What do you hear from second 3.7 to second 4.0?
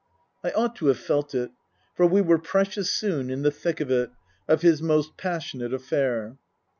of